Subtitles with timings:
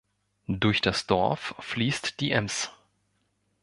[0.47, 2.71] Durch das Dorf fließt die Ems.